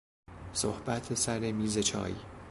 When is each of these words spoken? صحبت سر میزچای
صحبت 0.53 1.13
سر 1.13 1.51
میزچای 1.51 2.15